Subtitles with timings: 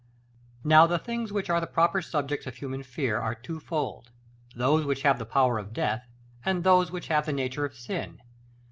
[0.63, 4.09] Now the things which are the proper subjects of human fear are twofold;
[4.55, 6.07] those which have the power of Death,
[6.43, 8.19] and those which have the nature of Sin.